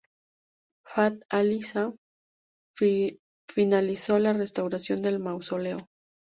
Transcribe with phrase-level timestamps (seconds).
[0.93, 1.91] Fath Alí Sah
[3.53, 5.87] financió la restauración del mausoleo.